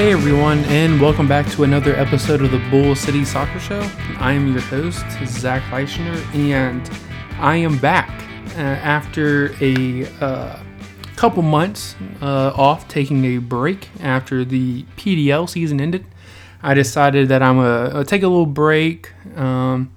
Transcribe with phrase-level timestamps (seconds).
[0.00, 3.86] Hey everyone, and welcome back to another episode of the Bull City Soccer Show.
[4.18, 6.90] I am your host, Zach Fleischner, and
[7.38, 8.08] I am back
[8.56, 10.58] uh, after a uh,
[11.16, 16.06] couple months uh, off taking a break after the PDL season ended.
[16.62, 19.94] I decided that I'm going to take a little break, um,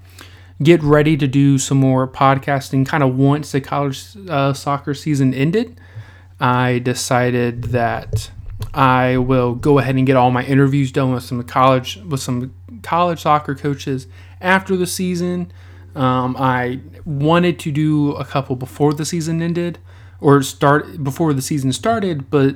[0.62, 5.34] get ready to do some more podcasting kind of once the college uh, soccer season
[5.34, 5.80] ended.
[6.42, 8.32] I decided that
[8.74, 12.54] I will go ahead and get all my interviews done with some college with some
[12.82, 14.08] college soccer coaches
[14.42, 15.52] after the season.
[15.96, 19.78] Um, I wanted to do a couple before the season ended
[20.20, 22.56] or start before the season started, but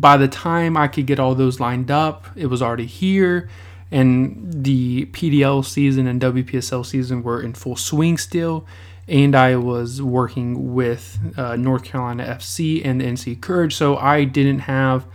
[0.00, 3.48] by the time I could get all those lined up, it was already here.
[3.90, 8.66] And the PDL season and WPSL season were in full swing still.
[9.06, 14.24] And I was working with uh, North Carolina FC and the NC Courage, so I
[14.24, 15.06] didn't have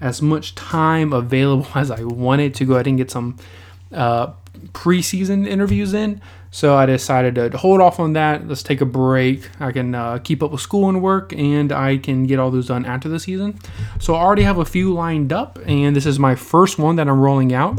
[0.00, 3.38] as much time available as I wanted to go ahead and get some
[3.92, 4.32] uh,
[4.72, 6.20] preseason interviews in.
[6.50, 8.48] So I decided to hold off on that.
[8.48, 9.50] Let's take a break.
[9.60, 12.68] I can uh, keep up with school and work, and I can get all those
[12.68, 13.58] done after the season.
[14.00, 17.08] So I already have a few lined up, and this is my first one that
[17.08, 17.78] I'm rolling out.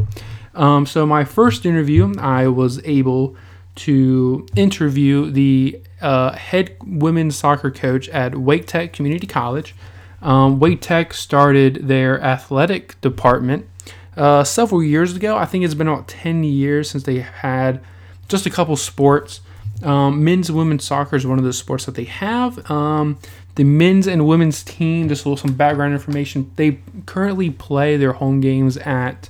[0.53, 3.35] Um, so my first interview, I was able
[3.77, 9.73] to interview the uh, head women's soccer coach at Wake Tech Community College.
[10.21, 13.67] Um, Wake Tech started their athletic department
[14.15, 15.37] uh, several years ago.
[15.37, 17.81] I think it's been about 10 years since they had
[18.27, 19.41] just a couple sports.
[19.83, 22.69] Um, men's and women's soccer is one of the sports that they have.
[22.69, 23.19] Um,
[23.55, 28.13] the men's and women's team, just a little some background information, they currently play their
[28.13, 29.29] home games at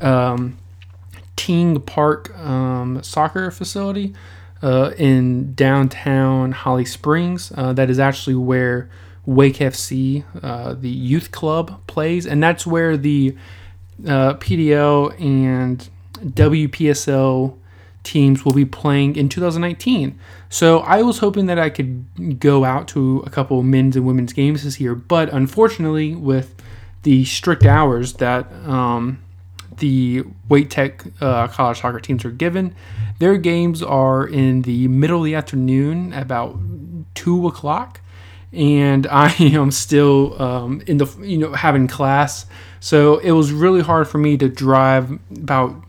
[0.00, 0.58] um,
[1.36, 4.14] Ting Park um, soccer facility
[4.62, 7.52] uh, in downtown Holly Springs.
[7.56, 8.90] Uh, that is actually where
[9.26, 13.36] Wake FC, uh, the youth club, plays, and that's where the
[14.06, 15.88] uh, PDL and
[16.18, 17.56] WPSL
[18.02, 20.18] teams will be playing in 2019.
[20.48, 24.32] So I was hoping that I could go out to a couple men's and women's
[24.32, 26.54] games this year, but unfortunately, with
[27.02, 29.22] the strict hours that um,
[29.76, 32.74] the Wake Tech uh, college soccer teams are given,
[33.18, 36.58] their games are in the middle of the afternoon, about
[37.14, 38.00] two o'clock
[38.52, 42.46] and I am still um, in the you know having class.
[42.80, 45.84] So it was really hard for me to drive about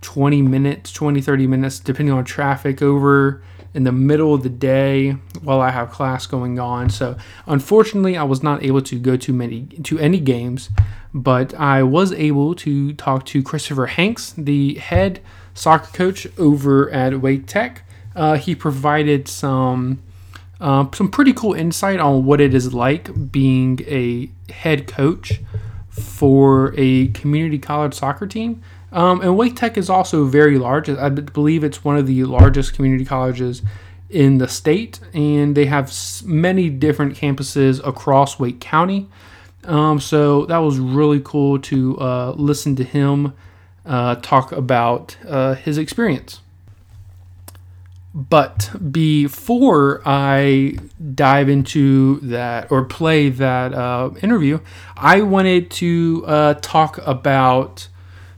[0.00, 3.42] 20 minutes, 20 30 minutes depending on traffic over
[3.74, 6.90] in the middle of the day while I have class going on.
[6.90, 10.70] So unfortunately, I was not able to go to many to any games,
[11.14, 15.20] but I was able to talk to Christopher Hanks, the head
[15.54, 17.84] soccer coach over at Wake Tech.
[18.14, 20.02] Uh, he provided some
[20.62, 25.40] uh, some pretty cool insight on what it is like being a head coach
[25.90, 28.62] for a community college soccer team.
[28.92, 30.88] Um, and Wake Tech is also very large.
[30.88, 33.62] I believe it's one of the largest community colleges
[34.08, 35.92] in the state, and they have
[36.24, 39.08] many different campuses across Wake County.
[39.64, 43.32] Um, so that was really cool to uh, listen to him
[43.84, 46.40] uh, talk about uh, his experience.
[48.14, 50.76] But before I
[51.14, 54.60] dive into that or play that uh, interview,
[54.96, 57.88] I wanted to uh, talk about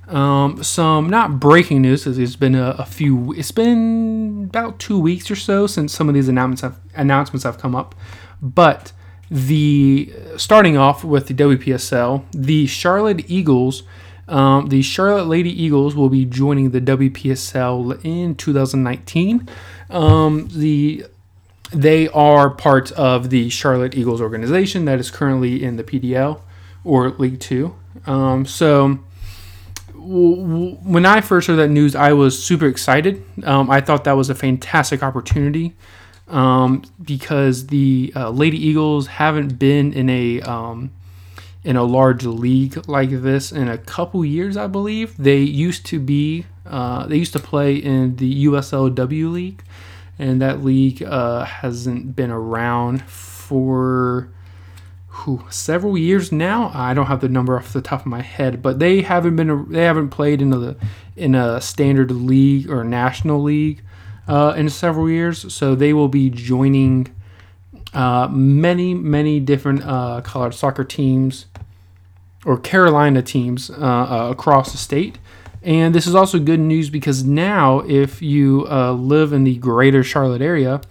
[0.06, 2.04] um, some not breaking news.
[2.04, 3.32] Because it's been a, a, few.
[3.32, 7.58] It's been about two weeks or so since some of these announcements have, announcements have
[7.58, 7.96] come up.
[8.40, 8.92] But
[9.28, 13.82] the starting off with the WPSL, the Charlotte Eagles
[14.28, 19.48] um, the Charlotte Lady Eagles will be joining the WPSL in 2019.
[19.90, 21.06] Um, the
[21.72, 26.40] they are part of the Charlotte Eagles organization that is currently in the PDL
[26.84, 27.74] or League Two.
[28.06, 28.98] Um, so
[29.96, 33.24] when I first heard that news, I was super excited.
[33.44, 35.74] Um, I thought that was a fantastic opportunity
[36.28, 40.92] um, because the uh, Lady Eagles haven't been in a um,
[41.64, 45.16] in a large league like this in a couple years, I believe.
[45.16, 49.62] They used to be, uh, they used to play in the USLW league,
[50.18, 54.28] and that league uh, hasn't been around for
[55.24, 56.70] whew, several years now.
[56.74, 59.70] I don't have the number off the top of my head, but they haven't been,
[59.72, 60.76] they haven't played in a
[61.16, 63.82] in a standard league or national league
[64.28, 65.52] uh, in several years.
[65.52, 67.14] So they will be joining.
[67.94, 71.46] Uh, many, many different uh, college soccer teams
[72.44, 75.18] or Carolina teams uh, uh, across the state.
[75.62, 80.02] And this is also good news because now, if you uh, live in the greater
[80.02, 80.82] Charlotte area,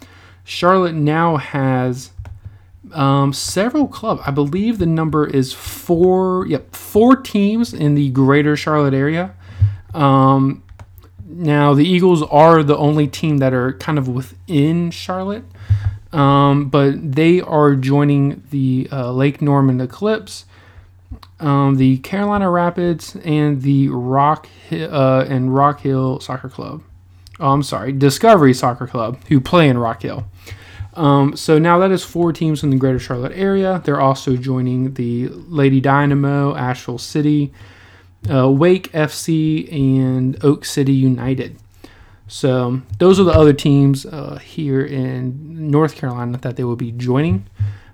[0.44, 2.10] Charlotte now has
[2.92, 4.22] um, several clubs.
[4.26, 6.46] I believe the number is four.
[6.46, 9.34] Yep, four teams in the Greater Charlotte area.
[9.94, 10.62] Um,
[11.26, 15.44] now the Eagles are the only team that are kind of within Charlotte,
[16.14, 20.44] um, but they are joining the uh, Lake Norman Eclipse,
[21.40, 26.82] um, the Carolina Rapids, and the Rock uh, and Rock Hill Soccer Club.
[27.40, 30.24] Oh, I'm sorry, Discovery Soccer Club, who play in Rock Hill.
[30.94, 33.82] Um, so now that is four teams in the Greater Charlotte area.
[33.84, 37.52] They're also joining the Lady Dynamo, Asheville City,
[38.32, 41.58] uh, Wake FC, and Oak City United.
[42.26, 46.92] So those are the other teams uh, here in North Carolina that they will be
[46.92, 47.46] joining.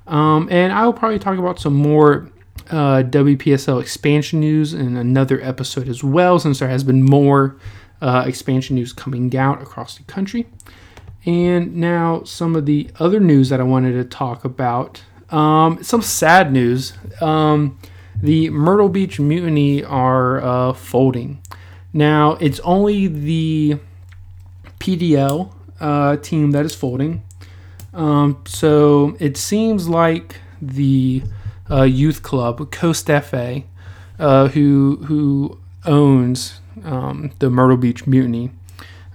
[0.06, 2.30] Um, and I will probably talk about some more
[2.70, 7.56] uh, WPSL expansion news in another episode as well, since there has been more
[8.00, 10.46] uh, expansion news coming out across the country.
[11.26, 15.02] And now some of the other news that I wanted to talk about.
[15.30, 16.92] Um, some sad news.
[17.20, 17.78] Um,
[18.22, 21.40] the Myrtle Beach Mutiny are uh, folding.
[21.92, 23.78] Now it's only the
[24.80, 27.22] PDL uh, team that is folding.
[27.94, 31.22] Um, so it seems like the
[31.70, 33.62] uh, youth club Coast FA,
[34.18, 38.50] uh, who who owns um, the Myrtle Beach Mutiny,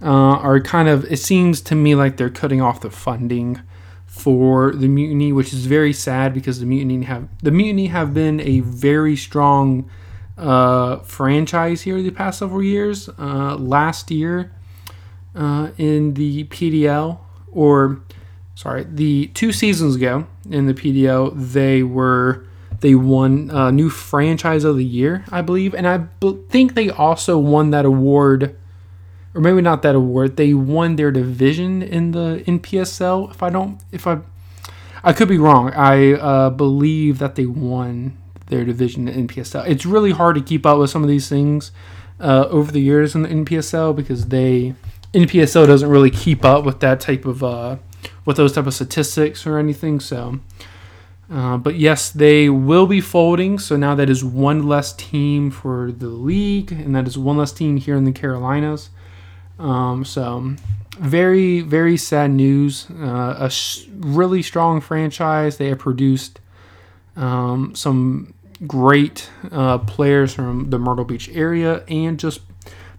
[0.02, 0.08] uh,
[0.38, 3.62] are kind of, it seems to me like they're cutting off the funding
[4.06, 8.40] for the mutiny, which is very sad because the mutiny have the mutiny have been
[8.40, 9.90] a very strong
[10.38, 13.10] uh, franchise here the past several years.
[13.20, 14.55] Uh, last year
[15.36, 17.20] uh, in the PDL,
[17.52, 18.02] or
[18.56, 22.46] sorry, the two seasons ago in the PDL, they were
[22.82, 26.90] they won uh, new franchise of the year, I believe, and I b- think they
[26.90, 28.56] also won that award
[29.36, 30.38] or maybe not that award.
[30.38, 33.32] They won their division in the NPSL.
[33.32, 34.20] If I don't, if I,
[35.04, 35.74] I could be wrong.
[35.74, 38.18] I uh, believe that they won
[38.48, 39.68] their division in NPSL.
[39.68, 41.72] It's really hard to keep up with some of these things
[42.20, 44.74] uh, over the years in the NPSL because they
[45.16, 47.78] NPSL doesn't really keep up with that type of uh,
[48.26, 50.00] with those type of statistics or anything.
[50.00, 50.40] So.
[51.28, 53.58] Uh, but yes, they will be folding.
[53.58, 57.52] So now that is one less team for the league, and that is one less
[57.52, 58.92] team here in the Carolinas.
[59.58, 60.56] Um, so
[61.00, 62.88] very very sad news.
[62.92, 65.58] Uh, a sh- really strong franchise.
[65.58, 66.40] They have produced
[67.16, 68.34] um, some
[68.68, 72.42] great uh, players from the Myrtle Beach area, and just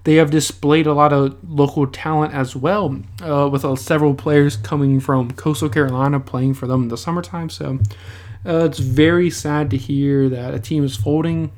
[0.07, 4.57] they have displayed a lot of local talent as well, uh, with uh, several players
[4.57, 7.51] coming from Coastal Carolina playing for them in the summertime.
[7.51, 7.81] So
[8.47, 11.51] uh, it's very sad to hear that a team is folding,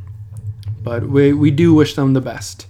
[0.83, 2.67] but we, we do wish them the best.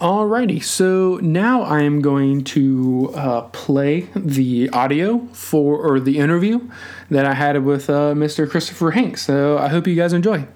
[0.00, 6.68] Alrighty, so now I am going to uh, play the audio for or the interview
[7.10, 8.50] that I had with uh, Mr.
[8.50, 9.24] Christopher Hanks.
[9.24, 10.48] So I hope you guys enjoy.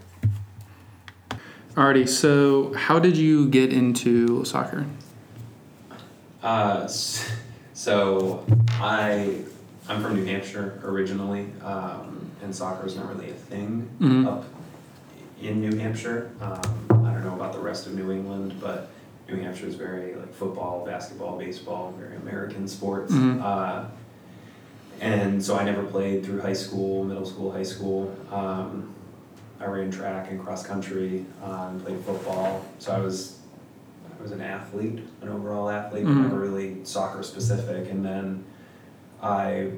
[1.80, 4.84] Alrighty, so how did you get into soccer?
[6.42, 9.40] Uh, so I
[9.88, 14.28] I'm from New Hampshire originally, um, and soccer is not really a thing mm-hmm.
[14.28, 14.44] up
[15.40, 16.30] in New Hampshire.
[16.42, 16.60] Um,
[17.06, 18.90] I don't know about the rest of New England, but
[19.26, 23.10] New Hampshire is very like football, basketball, baseball, very American sports.
[23.10, 23.40] Mm-hmm.
[23.42, 23.86] Uh,
[25.00, 28.14] and so I never played through high school, middle school, high school.
[28.30, 28.94] Um,
[29.60, 32.64] I ran track and cross country, um, played football.
[32.78, 33.38] So I was
[34.18, 36.22] I was an athlete, an overall athlete, mm-hmm.
[36.22, 37.90] never really soccer specific.
[37.90, 38.44] And then
[39.22, 39.70] I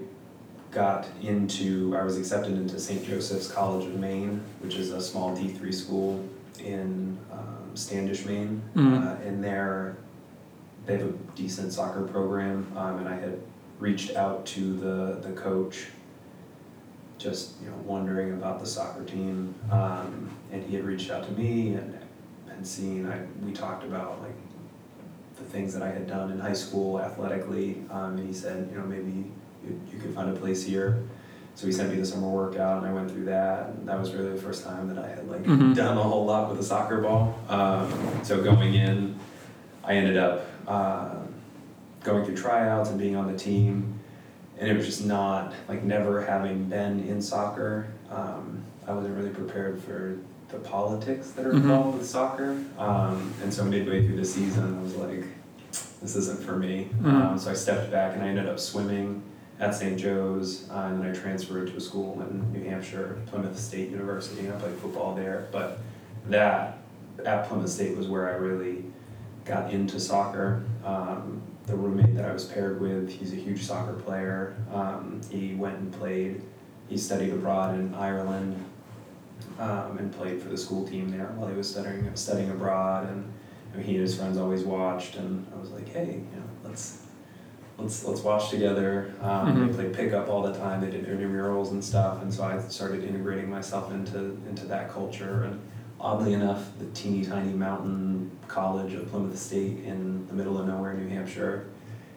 [0.70, 3.04] got into I was accepted into St.
[3.04, 6.24] Joseph's College of Maine, which is a small D three school
[6.58, 9.06] in um, Standish, Maine, mm-hmm.
[9.06, 9.96] uh, and there
[10.86, 13.40] they have a decent soccer program, um, and I had
[13.78, 15.86] reached out to the the coach,
[17.22, 21.32] just you know wondering about the soccer team, um, and he had reached out to
[21.32, 21.98] me and
[22.48, 24.36] and seen I we talked about like
[25.36, 28.78] the things that I had done in high school athletically, um, and he said you
[28.78, 29.30] know maybe
[29.64, 31.02] you, you could find a place here
[31.54, 33.68] so he sent me the summer workout, and I went through that.
[33.68, 35.74] And that was really the first time that I had like mm-hmm.
[35.74, 37.38] done a whole lot with a soccer ball.
[37.48, 39.18] Um, so going in,
[39.84, 41.16] I ended up uh,
[42.02, 43.91] going through tryouts and being on the team,
[44.62, 47.88] and it was just not like never having been in soccer.
[48.08, 51.62] Um, I wasn't really prepared for the politics that are mm-hmm.
[51.62, 51.98] involved mm-hmm.
[51.98, 52.64] with soccer.
[52.78, 55.24] Um, and so midway through the season, I was like,
[56.00, 56.88] this isn't for me.
[56.92, 57.08] Mm-hmm.
[57.08, 59.24] Um, so I stepped back and I ended up swimming
[59.58, 59.98] at St.
[59.98, 64.46] Joe's, uh, and then I transferred to a school in New Hampshire, Plymouth State University,
[64.46, 65.48] and I played football there.
[65.50, 65.80] But
[66.28, 66.78] that
[67.24, 68.84] at Plymouth State was where I really
[69.44, 70.64] got into soccer.
[70.84, 74.56] Um, the roommate that I was paired with, he's a huge soccer player.
[74.72, 76.42] Um, he went and played.
[76.88, 78.62] He studied abroad in Ireland
[79.58, 83.08] um, and played for the school team there while he was studying studying abroad.
[83.08, 83.32] And
[83.72, 86.48] I mean, he and his friends always watched, and I was like, hey, you know,
[86.64, 87.06] let's
[87.78, 89.14] let's let's watch together.
[89.22, 89.68] Um, Mhm.
[89.68, 90.80] They played pickup all the time.
[90.80, 95.44] They did intramurals and stuff, and so I started integrating myself into into that culture.
[95.44, 95.60] And
[96.02, 100.92] oddly enough, the teeny tiny mountain college of Plymouth State in the middle of nowhere,
[100.94, 101.66] New Hampshire,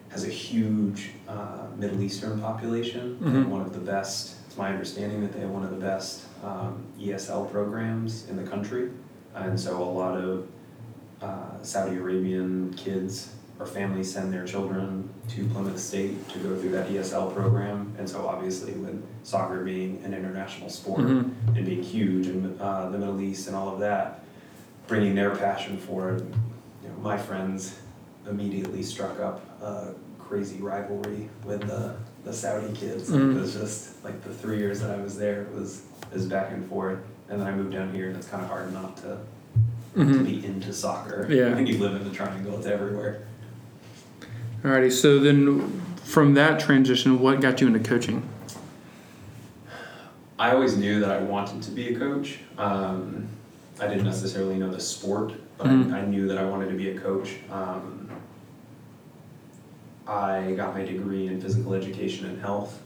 [0.09, 3.17] has a huge uh, Middle Eastern population.
[3.21, 3.47] Mhm.
[3.47, 4.35] One of the best.
[4.47, 8.43] It's my understanding that they have one of the best um, ESL programs in the
[8.43, 8.89] country,
[9.35, 10.47] and so a lot of
[11.21, 16.71] uh, Saudi Arabian kids or families send their children to Plymouth State to go through
[16.71, 17.93] that ESL program.
[17.97, 21.31] And so, obviously, with soccer being an international sport Mhm.
[21.55, 24.24] and being huge in uh, the Middle East and all of that,
[24.88, 26.21] bringing their passion for it,
[26.83, 27.79] you know, my friends
[28.29, 33.09] immediately struck up a crazy rivalry with the, the Saudi kids.
[33.09, 33.38] Mhm.
[33.38, 36.25] It was just like the three years that I was there, it was, it was
[36.25, 37.00] back and forth.
[37.29, 39.17] And then I moved down here, and it's kind of hard not to
[39.95, 40.25] to Mhm.
[40.25, 41.25] be into soccer.
[41.29, 41.55] Yeah.
[41.55, 43.19] When you live in the triangle, it's everywhere.
[44.65, 44.91] Alrighty.
[44.91, 48.27] So then, from that transition, what got you into coaching?
[50.39, 52.39] I always knew that I wanted to be a coach.
[52.57, 53.27] Um,
[53.79, 55.93] I didn't necessarily know the sport, but Mhm.
[55.93, 57.36] I, I knew that I wanted to be a coach.
[57.51, 58.10] Um,
[60.07, 62.81] I got my degree in physical education and health,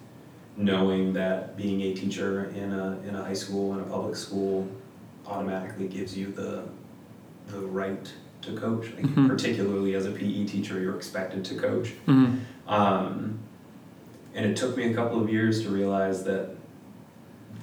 [0.57, 4.67] knowing that being a teacher in a, in a high school, in a public school,
[5.25, 6.63] automatically gives you the,
[7.47, 8.85] the right to coach.
[8.95, 9.27] Like, Mhm.
[9.27, 11.93] Particularly as a PE teacher, you're expected to coach.
[12.07, 12.37] Mm-hmm.
[12.71, 13.39] Um,
[14.35, 16.51] and it took me a couple of years to realize that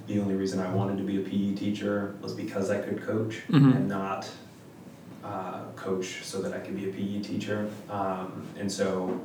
[0.06, 3.42] the only reason I wanted to be a PE teacher was because I could coach
[3.50, 3.76] Mhm.
[3.76, 4.28] and not
[5.24, 7.66] uh, coach so that I could be a PE teacher.
[7.90, 9.20] Um, and so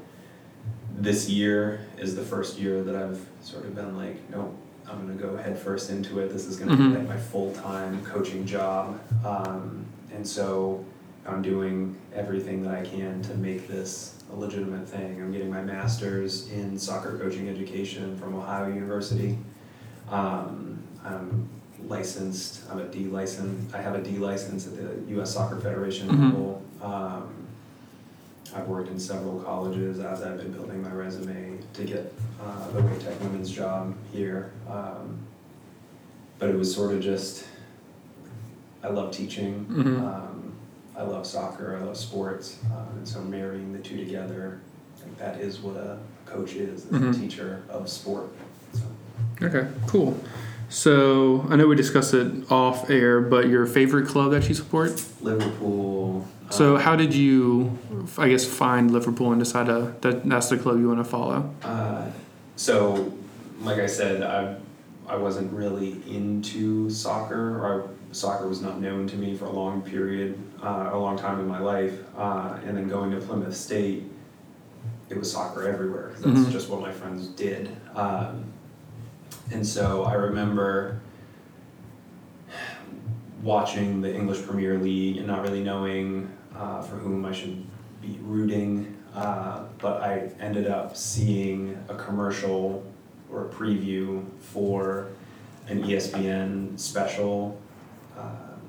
[0.98, 4.51] this year is the first year that I've sort of been like, no,
[4.89, 6.29] I'm going to go head first into it.
[6.34, 6.89] This is going to Mhm.
[6.93, 9.00] be like my full time coaching job.
[9.24, 10.84] Um, and so
[11.25, 15.21] I'm doing everything that I can to make this a legitimate thing.
[15.21, 19.37] I'm getting my master's in soccer coaching education from Ohio University.
[20.09, 21.47] Um, I'm
[21.87, 22.61] licensed.
[22.71, 23.73] I'm a D license.
[23.73, 25.31] I have a D license at the U.S.
[25.33, 26.23] Soccer Federation Mhm.
[26.23, 26.61] level.
[26.81, 27.27] Um,
[28.55, 32.13] I've worked in several colleges as I've been building my resume to get
[32.43, 34.51] uh, the Wake Tech women's job here.
[34.69, 35.19] Um,
[36.39, 37.45] but it was sort of just,
[38.83, 39.65] I love teaching.
[39.69, 40.01] Mhm.
[40.01, 40.30] Um,
[40.98, 41.77] I love soccer.
[41.79, 42.57] I love sports.
[42.65, 44.60] Um, and so marrying the two together,
[45.01, 47.12] think that is what a coach is, Mhm.
[47.12, 48.29] a teacher of sport.
[48.74, 48.81] So.
[49.45, 49.67] Okay.
[49.88, 50.17] Cool.
[50.69, 55.03] So I know we discussed it off air, but your favorite club that you support?
[55.21, 56.25] Liverpool.
[56.50, 57.77] So um, how did you,
[58.17, 61.50] I guess, find Liverpool and decide to, that that's the club you want to follow?
[61.63, 62.05] Uh,
[62.55, 63.12] so,
[63.62, 64.55] like I said, I
[65.07, 69.51] I wasn't really into soccer, or I, soccer was not known to me for a
[69.51, 71.99] long period, uh, a long time in my life.
[72.17, 74.03] Uh, and then going to Plymouth State,
[75.09, 76.11] it was soccer everywhere.
[76.19, 76.51] That's Mhm.
[76.51, 77.69] just what my friends did.
[77.95, 78.45] Um,
[79.51, 80.99] and so I remember
[83.43, 87.63] watching the English Premier League and not really knowing uh, for whom I should
[88.01, 88.95] be rooting.
[89.15, 92.83] Uh, but I ended up seeing a commercial
[93.31, 95.07] or a preview for
[95.67, 97.57] an ESPN special
[98.21, 98.61] um,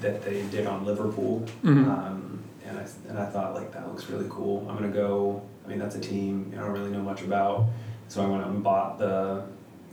[0.00, 1.44] that they did on Liverpool.
[1.62, 1.86] Mhm.
[1.88, 4.66] Um, and I and I thought like that looks really cool.
[4.68, 5.42] I'm gonna go.
[5.64, 7.66] I mean that's a team I don't really know much about.
[8.08, 9.42] So I went out and bought the.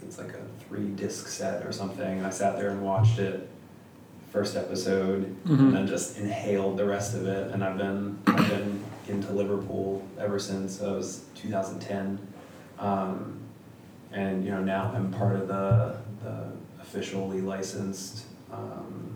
[0.04, 2.18] It's like a three disc set or something.
[2.20, 3.50] And I sat there and watched it.
[4.32, 5.60] First episode, Mhm.
[5.60, 7.52] and then just inhaled the rest of it.
[7.54, 12.20] And I've been I've been into Liverpool ever since it was 2010.
[12.80, 13.38] Um,
[14.12, 16.48] and you know now I'm part of the the
[16.82, 19.16] officially licensed um,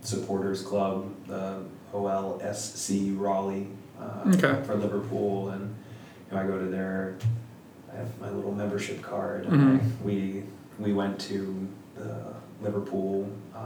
[0.00, 3.66] supporters club, the OLSC Raleigh
[4.00, 4.62] uh, Okay.
[4.64, 5.74] for Liverpool, and
[6.30, 7.16] you know, I go to their.
[7.92, 9.80] I have my little membership card, and Mhm.
[9.80, 10.42] I, we
[10.78, 11.66] we went to
[11.96, 12.14] the
[12.62, 13.58] Liverpool, uh,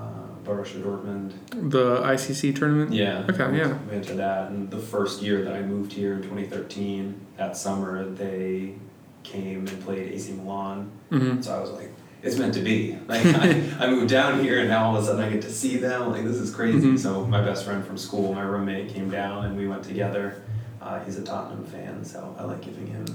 [0.45, 1.33] Borussia Dortmund.
[1.71, 2.93] The ICC tournament?
[2.93, 3.25] Yeah.
[3.29, 3.77] Okay, we yeah.
[3.91, 8.05] Went to that, and the first year that I moved here in 2013, that summer
[8.09, 8.75] they
[9.23, 10.91] came and played AC Milan.
[11.11, 11.43] Mm-hmm.
[11.43, 11.92] So I was like,
[12.23, 12.99] it's meant to be.
[13.09, 15.51] Like I, I moved down here, and now all of a sudden I get to
[15.51, 16.11] see them.
[16.11, 16.79] Like this is crazy.
[16.93, 16.99] Mhm.
[16.99, 20.43] So my best friend from school, my roommate, came down, and we went together.
[20.81, 23.07] Uh, he's a Tottenham fan, so I like giving him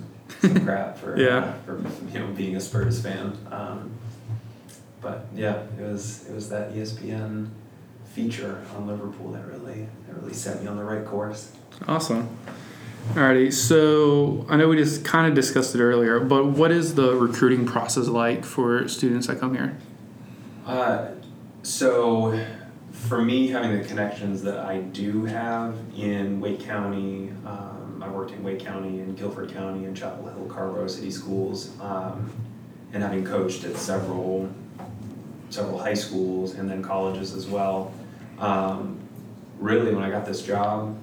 [0.41, 1.37] some crap for Yeah.
[1.39, 1.81] uh, for
[2.13, 3.37] you know being a Spurs fan.
[3.51, 3.91] Um,
[5.01, 7.49] but yeah, it was it was that ESPN
[8.13, 11.51] feature on Liverpool that really that really set me on the right course.
[11.87, 12.27] Awesome.
[13.13, 17.15] Alrighty, so I know we just kind of discussed it earlier, but what is the
[17.15, 19.75] recruiting process like for students that come here?
[20.65, 21.09] Uh,
[21.63, 22.39] so,
[22.91, 28.31] for me, having the connections that I do have in Wake County, um, I worked
[28.31, 32.29] in Wake County and Guilford County and Chapel Hill, Carrboro City Schools, um,
[32.93, 34.49] and having coached at several
[35.49, 37.93] several high schools and then colleges as well.
[38.37, 38.99] Um,
[39.59, 40.97] really, when I got this job,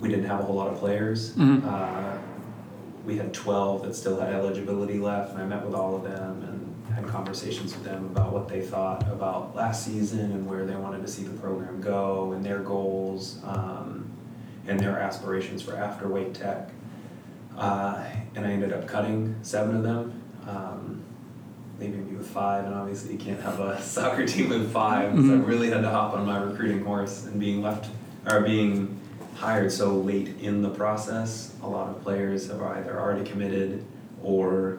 [0.00, 1.32] we didn't have a whole lot of players.
[1.36, 1.64] Mhm.
[1.66, 2.18] Uh,
[3.06, 6.42] we had 12 that still had eligibility left, and I met with all of them
[6.48, 10.76] and had conversations with them about what they thought about last season and where they
[10.76, 14.06] wanted to see the program go and their goals um,
[14.66, 16.70] and their aspirations for after Wake Tech.
[17.56, 18.02] Uh,
[18.34, 21.02] and I ended up cutting seven of them, um,
[21.78, 22.64] leaving me with five.
[22.64, 25.46] And obviously, you can't have a soccer team with 5 So I Mhm.
[25.46, 27.90] really had to hop on my recruiting horse and being left
[28.30, 28.98] or being
[29.34, 31.54] hired so late in the process.
[31.62, 33.84] A lot of players have either already committed
[34.22, 34.78] or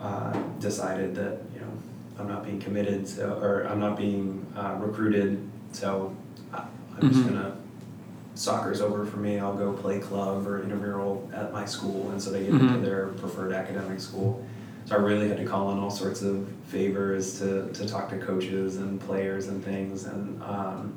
[0.00, 1.72] uh, decided that you know
[2.18, 5.48] I'm not being committed, so or I'm not being uh, recruited.
[5.72, 6.14] So
[6.52, 6.64] I,
[7.00, 7.28] I'm just Mhm.
[7.28, 7.56] gonna
[8.34, 9.38] soccer's over for me.
[9.38, 12.82] I'll go play club or intramural at my school, and so they get into Mhm.
[12.84, 14.44] their preferred academic school.
[14.84, 18.18] So I really had to call in all sorts of favors to, to talk to
[18.18, 20.04] coaches and players and things.
[20.04, 20.92] And um,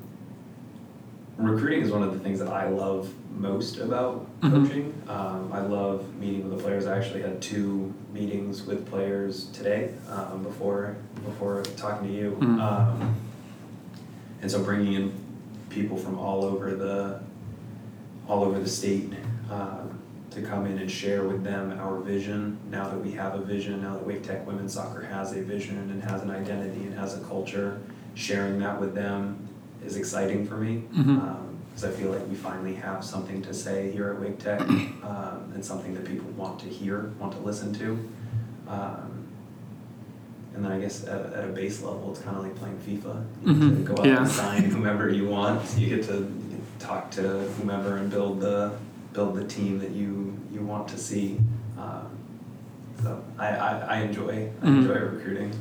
[1.39, 4.51] recruiting is one of the things that I love most about Mhm.
[4.51, 4.93] coaching.
[5.07, 6.85] Um, I love meeting with the players.
[6.85, 12.37] I actually had two meetings with players today um, before before talking to you.
[12.39, 12.59] Mhm.
[12.59, 13.15] Um,
[14.41, 15.11] and so bringing in
[15.69, 17.19] people from all over the
[18.27, 19.11] all over the state
[19.51, 19.89] um,
[20.31, 22.57] to come in and share with them our vision.
[22.69, 25.77] Now that we have a vision, now that Wake Tech women's soccer has a vision
[25.89, 27.79] and has an identity and has a culture,
[28.13, 29.37] sharing that with them
[29.85, 30.83] is exciting for me.
[30.93, 35.51] Because I feel like we finally have something to say here at Wake Tech um,
[35.53, 38.09] and something that people want to hear, want to listen to.
[38.67, 39.27] Um,
[40.55, 43.23] and then I guess at, at a base level, it's kind of like playing FIFA.
[43.45, 43.85] You get to Mhm.
[43.85, 44.17] go out Yeah.
[44.21, 45.61] and sign whomever you want.
[45.77, 46.29] You get to
[46.79, 47.21] talk to
[47.59, 48.71] whomever and build the
[49.13, 51.39] build the team that you you want to see.
[51.79, 52.07] Um,
[53.01, 54.77] so I, I, I enjoy I Mhm.
[54.81, 55.51] enjoy recruiting.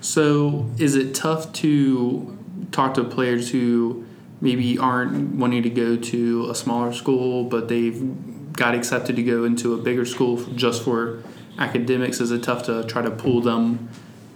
[0.00, 2.36] So, is it tough to
[2.72, 4.04] talk to players who
[4.40, 9.44] maybe aren't wanting to go to a smaller school, but they've got accepted to go
[9.44, 11.22] into a bigger school just for
[11.58, 12.20] academics?
[12.20, 13.88] Is it tough to try to pull them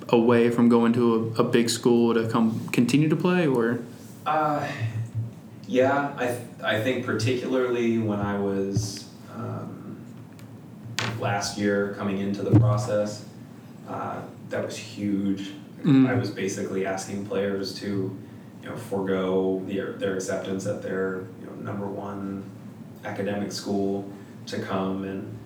[0.09, 3.81] away from going to a, a big school to come continue to play, or?
[4.27, 4.67] Uh,
[5.67, 10.05] yeah, I, th- I think particularly when I was um,
[11.19, 13.25] last year coming into the process,
[13.89, 15.53] uh, that was huge.
[15.83, 16.09] Mhm.
[16.09, 17.87] I was basically asking players to,
[18.63, 22.45] you know, forego their, their acceptance at their you know, number one
[23.05, 24.11] academic school
[24.47, 25.37] to come and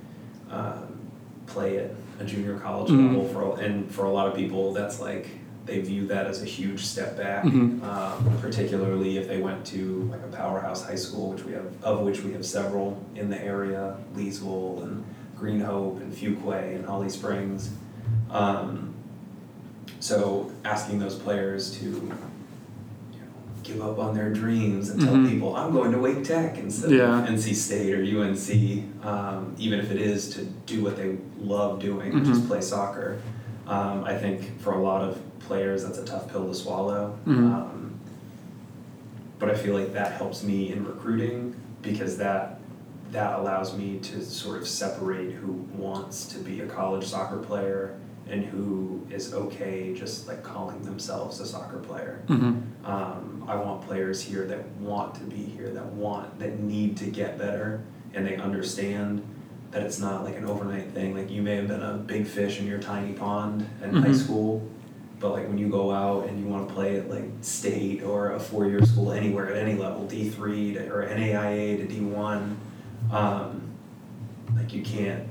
[0.50, 0.98] um,
[1.46, 3.08] play at a junior college Mhm.
[3.08, 5.28] level for and for a lot of people that's like
[5.66, 7.82] they view that as a huge step back Mhm.
[7.82, 12.00] um, particularly if they went to like a powerhouse high school which we have of
[12.02, 15.02] which we have several in the area Leesville and
[15.38, 17.70] Green Hope and Fuquay and Holly Springs
[18.30, 18.93] um,
[20.08, 22.14] so asking those players to you know,
[23.62, 25.30] give up on their dreams and tell Mhm.
[25.30, 27.22] people I'm going to Wake Tech instead Yeah.
[27.22, 31.80] of NC State or UNC, um, even if it is to do what they love
[31.80, 32.46] doing, which is Mhm.
[32.48, 33.16] play soccer.
[33.66, 37.14] Um, I think for a lot of players that's a tough pill to swallow.
[37.26, 37.38] Mhm.
[37.54, 37.94] Um,
[39.38, 42.60] but I feel like that helps me in recruiting because that
[43.12, 47.94] that allows me to sort of separate who wants to be a college soccer player
[48.28, 52.22] and who is okay just like calling themselves a soccer player.
[52.26, 52.86] Mm-hmm.
[52.86, 57.06] Um, I want players here that want to be here, that want, that need to
[57.06, 57.82] get better,
[58.14, 59.22] and they understand
[59.72, 61.14] that it's not like an overnight thing.
[61.16, 64.14] Like you may have been a big fish in your tiny pond in high Mhm.
[64.16, 64.62] school,
[65.20, 68.32] but like when you go out and you want to play at like state or
[68.32, 72.56] a four-year school anywhere at any level, D three to, or NAIA to D one,
[73.12, 73.62] um,
[74.56, 75.24] like you can't.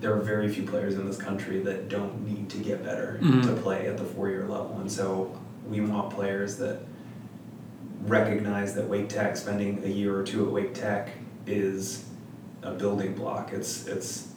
[0.00, 3.42] There are very few players in this country that don't need to get better Mhm.
[3.44, 5.30] to play at the four-year level, and so
[5.68, 6.78] we want players that
[8.06, 11.10] recognize that Wake Tech, spending a year or two at Wake Tech,
[11.46, 12.04] is
[12.62, 13.52] a building block.
[13.52, 14.28] It's it's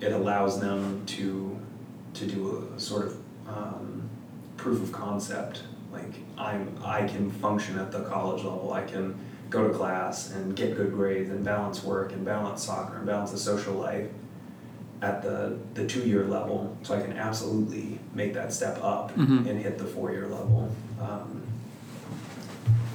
[0.00, 1.56] it allows them to
[2.14, 3.16] to do a sort of
[3.48, 4.02] um,
[4.56, 5.62] proof of concept.
[5.92, 8.72] Like I'm I can function at the college level.
[8.72, 9.14] I can
[9.50, 13.32] go to class and get good grades and balance work and balance soccer and balance
[13.32, 14.08] a social life
[15.04, 16.76] at the, the two year level.
[16.82, 19.46] So I can absolutely make that step up Mhm.
[19.48, 20.70] and hit the four year level.
[21.00, 21.42] Um,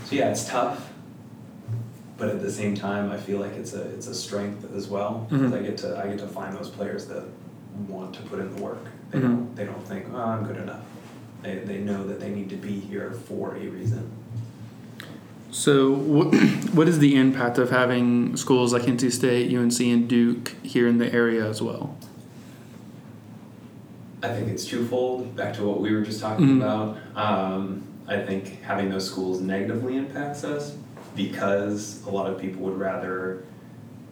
[0.06, 0.92] so yeah, it's tough,
[2.18, 5.28] but at the same time, I feel like it's a it's a strength as well
[5.30, 5.60] because Mhm.
[5.60, 7.24] I get to I get to find those players that
[7.88, 8.84] want to put in the work.
[9.12, 9.22] They Mhm.
[9.22, 10.82] don't they don't think oh I'm good enough.
[11.44, 14.10] They they know that they need to be here for a reason.
[15.52, 16.34] So, what,
[16.74, 20.98] what is the impact of having schools like NC State, UNC, and Duke here in
[21.00, 21.98] the area as well?
[24.22, 25.36] I think it's twofold.
[25.36, 26.58] Back to what we were just talking Mhm.
[26.58, 26.98] about.
[27.16, 30.76] Um, I think having those schools negatively impacts us
[31.16, 33.44] because a lot of people would rather,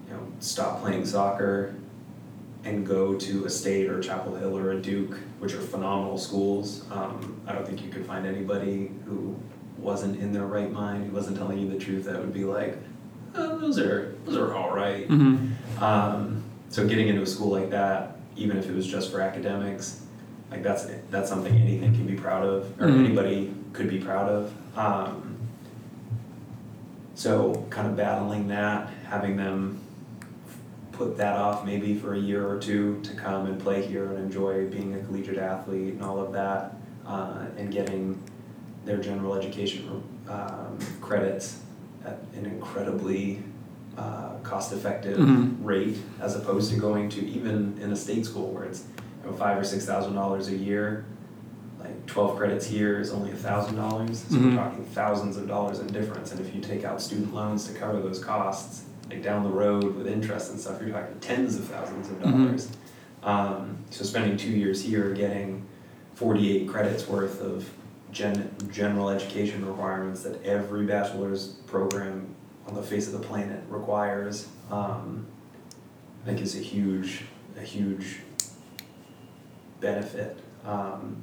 [0.07, 1.73] you know, stop playing soccer
[2.63, 6.83] and go to a state or Chapel Hill or a Duke, which are phenomenal schools.
[6.91, 9.35] Um, I don't think you could find anybody who
[9.77, 12.77] wasn't in their right mind, who wasn't telling you the truth, that would be like,
[13.35, 15.07] oh, those are those are all right.
[15.07, 15.83] Mm-hmm.
[15.83, 20.03] Um, so getting into a school like that, even if it was just for academics,
[20.51, 23.05] like that's that's something anything can be proud of, or Mhm.
[23.05, 24.53] anybody could be proud of.
[24.77, 25.35] Um,
[27.15, 29.79] so kind of battling that, having them
[30.91, 34.17] put that off maybe for a year or two to come and play here and
[34.17, 38.19] enjoy being a collegiate athlete and all of that, uh, and getting
[38.87, 41.59] their general education um, credits
[42.05, 43.43] at an incredibly
[43.97, 45.55] uh, cost-effective Mhm.
[45.61, 48.83] rate as opposed to going to even in a state school where it's
[49.23, 51.03] you know, five or six thousand dollars a year.
[51.79, 54.51] Like twelve credits here is only a thousand dollars, so Mhm.
[54.51, 56.31] we're talking thousands of dollars in difference.
[56.31, 59.95] And if you take out student loans to cover those costs, like down the road
[59.95, 62.31] with interest and stuff, you're talking tens of thousands of Mhm.
[62.45, 62.67] dollars.
[63.23, 65.63] Um, so spending two years here getting
[66.13, 67.67] forty-eight credits worth of
[68.17, 72.27] gen- general education requirements that every bachelor's program
[72.67, 75.25] on the face of the planet requires, um,
[76.23, 77.21] I think is a huge,
[77.57, 78.21] a huge
[79.79, 80.37] benefit.
[80.65, 81.17] Um,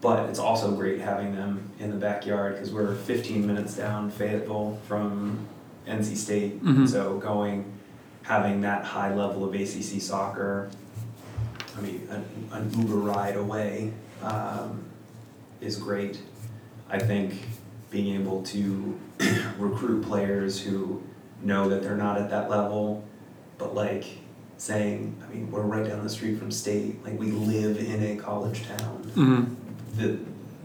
[0.00, 4.78] but it's also great having them in the backyard because we're 15 minutes down Fayetteville
[4.88, 5.46] from
[5.86, 6.64] NC State.
[6.64, 6.88] Mhm.
[6.88, 7.70] So going,
[8.22, 10.70] having that high level of ACC soccer,
[11.76, 13.92] I mean, an, an Uber ride away
[14.22, 14.82] um,
[15.64, 16.20] is great.
[16.88, 17.34] I think
[17.90, 18.98] being able to
[19.58, 21.02] recruit players who
[21.42, 23.04] know that they're not at that level,
[23.58, 24.04] but like
[24.56, 28.16] saying, I mean, we're right down the street from state, like we live in a
[28.20, 29.02] college town.
[29.14, 29.54] Mm-hmm.
[29.96, 30.18] The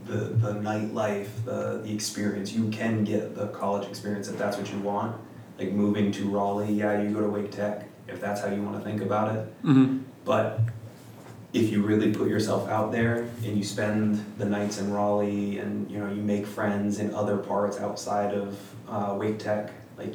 [0.06, 4.72] the the nightlife, the the experience, you can get the college experience if that's what
[4.72, 5.16] you want.
[5.58, 8.78] Like moving to Raleigh, yeah, you go to Wake Tech if that's how you want
[8.78, 9.64] to think about it.
[9.64, 10.00] Mm-hmm.
[10.26, 10.62] But
[11.54, 15.90] if you really put yourself out there and you spend the nights in Raleigh and
[15.90, 18.58] you know you make friends in other parts outside of
[18.88, 20.14] uh, Wake Tech, like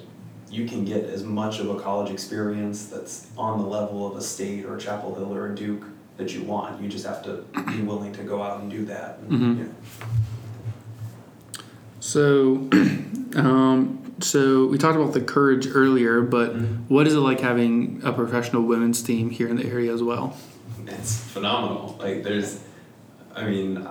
[0.50, 4.20] you can get as much of a college experience that's on the level of a
[4.20, 5.84] state or Chapel Hill or a Duke
[6.16, 6.80] that you want.
[6.80, 9.18] You just have to be willing to go out and do that.
[9.18, 9.58] And, Mhm.
[9.58, 9.70] you know.
[12.00, 12.68] So,
[13.36, 16.78] um, so we talked about the courage earlier, but Mhm.
[16.88, 20.36] what is it like having a professional women's team here in the area as well?
[20.88, 21.96] It's phenomenal.
[21.98, 22.60] Like there's,
[23.34, 23.86] I mean,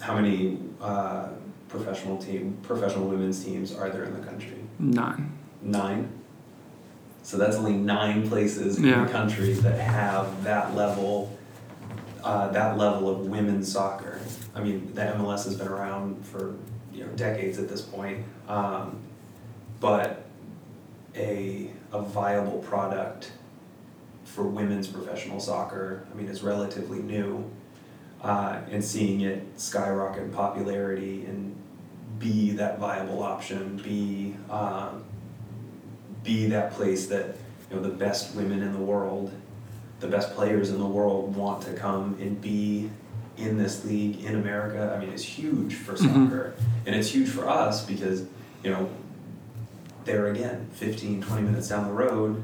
[0.00, 1.28] how many uh,
[1.68, 4.58] professional team, professional women's teams are there in the country?
[4.78, 5.32] Nine.
[5.62, 6.10] Nine.
[7.22, 11.36] So that's only nine places in the country that have that level,
[12.22, 14.20] uh, that level of women's soccer.
[14.54, 16.54] I mean, the MLS has been around for
[16.92, 18.98] you know decades at this point, um,
[19.80, 20.26] but
[21.16, 23.32] a a viable product
[24.24, 26.04] for women's professional soccer.
[26.12, 27.50] I mean, is relatively new,
[28.22, 31.54] uh, and seeing it skyrocket in popularity and
[32.18, 35.04] be that viable option, be um,
[36.22, 37.36] be that place that
[37.70, 39.30] you know the best women in the world,
[40.00, 42.90] the best players in the world want to come and be
[43.36, 44.94] in this league in America.
[44.96, 45.98] I mean, it's huge for Mhm.
[45.98, 46.54] soccer,
[46.86, 48.22] and it's huge for us because
[48.62, 48.88] you know
[50.04, 52.42] there again, 15, 20 minutes down the road,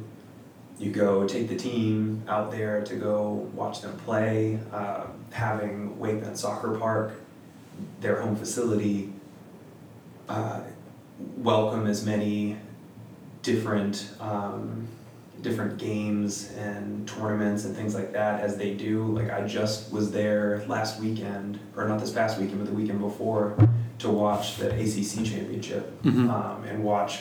[0.81, 4.59] you go take the team out there to go watch them play.
[4.73, 7.13] Uh, having WakeMed Soccer Park,
[8.01, 9.13] their home facility,
[10.29, 10.61] uh,
[11.37, 12.57] welcome as many
[13.43, 14.89] different um,
[15.43, 19.05] different games and tournaments and things like that as they do.
[19.05, 23.01] Like I just was there last weekend, or not this past weekend, but the weekend
[23.01, 23.55] before,
[23.99, 26.31] to watch the ACC championship Mhm.
[26.31, 27.21] um, and watch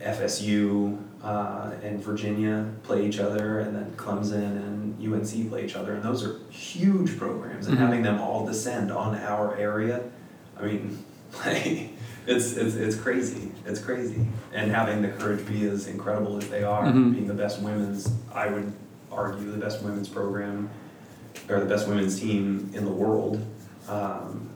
[0.00, 0.98] FSU
[1.30, 6.02] uh, and Virginia play each other, and then Clemson and UNC play each other, and
[6.04, 7.66] those are huge programs.
[7.66, 7.80] And Mhm.
[7.80, 10.02] having them all descend on our area,
[10.58, 10.98] I mean,
[11.44, 11.90] like
[12.28, 13.50] it's it's it's crazy.
[13.66, 14.24] It's crazy.
[14.54, 17.12] And having the courage be as incredible as they are, Mhm.
[17.12, 18.72] being the best women's, I would
[19.10, 20.70] argue the best women's program
[21.48, 23.44] or the best women's team in the world.
[23.88, 24.48] Um,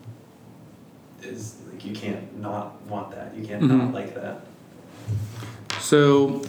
[1.22, 3.34] is like you can't not want that.
[3.36, 3.78] You can't Mhm.
[3.78, 4.46] not like that.
[5.80, 6.42] So,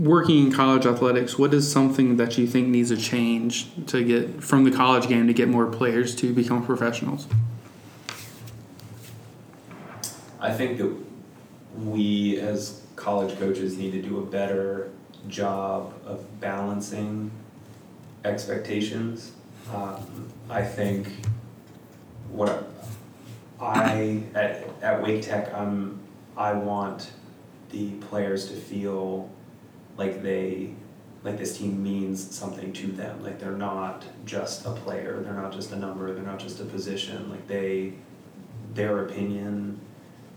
[0.00, 4.42] working in college athletics, what is something that you think needs a change to get
[4.42, 7.26] from the college game to get more players to become professionals?
[10.40, 10.94] I think that
[11.76, 14.90] we as college coaches need to do a better
[15.28, 17.30] job of balancing
[18.24, 19.32] expectations.
[19.72, 21.08] Um, I think
[22.30, 22.68] what
[23.60, 26.00] I at, at Wake Tech, I'm
[26.36, 27.10] I want
[27.70, 29.30] the players to feel
[29.96, 30.74] like they
[31.24, 33.22] like this team means something to them.
[33.22, 35.20] Like they're not just a player.
[35.20, 36.14] They're not just a number.
[36.14, 37.28] They're not just a position.
[37.28, 37.94] Like they,
[38.74, 39.80] their opinion,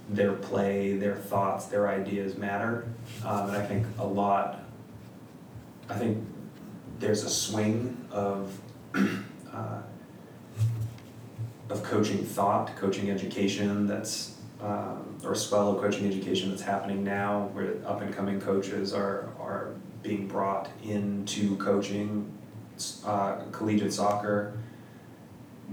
[0.09, 2.87] their play, their thoughts, their ideas matter.
[3.23, 4.63] Um, and I think a lot.
[5.89, 6.25] I think
[6.99, 8.59] there's a swing of.
[9.53, 9.81] Uh,
[11.71, 17.49] of coaching thought, coaching education that's, um, or swell of coaching education that's happening now,
[17.53, 22.31] where up and coming coaches are, are being brought into coaching
[23.05, 24.53] uh, collegiate soccer,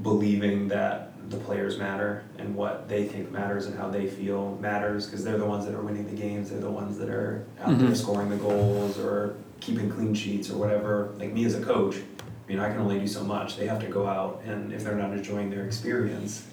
[0.02, 5.06] believing that the players matter and what they think matters and how they feel matters
[5.06, 6.50] because they're the ones that are winning the games.
[6.50, 7.96] They're the ones that are out there Mhm.
[7.96, 11.10] scoring the goals or keeping clean sheets or whatever.
[11.18, 13.56] Like me as a coach, I mean, I can only do so much.
[13.56, 16.46] They have to go out, and if they're not enjoying their experience,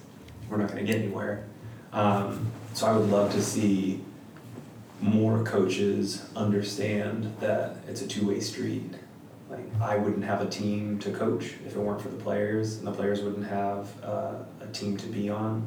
[0.50, 1.44] we're not going to get anywhere.
[1.96, 4.04] Um, so I would love to see
[5.02, 8.94] more coaches understand that it's a two-way street.
[9.50, 12.86] Like I wouldn't have a team to coach if it weren't for the players, and
[12.88, 15.66] the players wouldn't have uh, a team to be on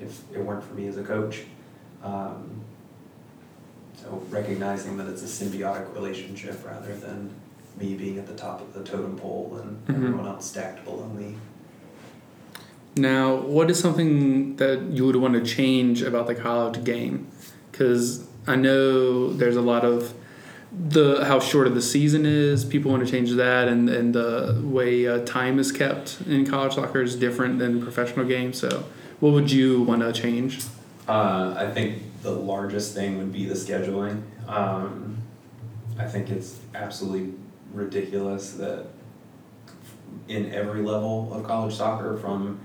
[0.00, 1.42] if it weren't for me as a coach.
[2.02, 2.60] Um,
[3.96, 7.30] so recognizing that it's a symbiotic relationship rather than
[7.78, 9.94] me being at the top of the totem pole and Mhm.
[9.96, 11.36] everyone else stacked below me.
[12.96, 17.28] Now, what is something that you would want to change about the college game?
[17.70, 20.14] Because I know there's a lot of
[20.72, 22.64] the how short of the season is.
[22.64, 26.74] People want to change that, and and the way uh, time is kept in college
[26.74, 28.58] soccer is different than professional games.
[28.58, 28.84] So,
[29.20, 30.64] what would you want to change?
[31.08, 34.22] Uh, I think the largest thing would be the scheduling.
[34.46, 35.18] Um,
[35.98, 37.34] I think it's absolutely
[37.72, 38.86] ridiculous that
[40.28, 42.60] in every level of college soccer, from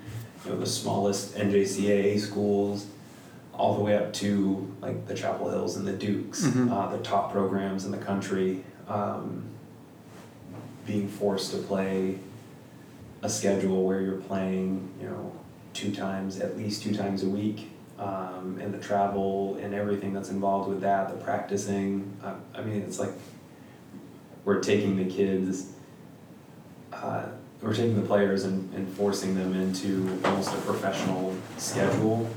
[0.45, 2.86] you know the smallest NJCAA schools
[3.53, 6.71] all the way up to like the Chapel Hills and the Dukes, Mhm.
[6.71, 9.43] uh, the top programs in the country, um,
[10.86, 12.19] being forced to play
[13.23, 15.31] a schedule where you're playing, you know,
[15.73, 20.29] two times, at least two times a week, um, and the travel and everything that's
[20.29, 22.12] involved with that, the practicing.
[22.23, 23.13] Uh, I mean, it's like
[24.43, 25.71] we're taking the kids,
[26.93, 27.23] uh,
[27.61, 32.29] we're taking the players and, and forcing them into almost a professional schedule,